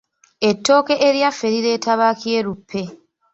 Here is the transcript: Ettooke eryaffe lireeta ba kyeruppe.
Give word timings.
Ettooke 0.49 0.93
eryaffe 1.07 1.47
lireeta 1.53 1.93
ba 1.99 2.09
kyeruppe. 2.19 2.81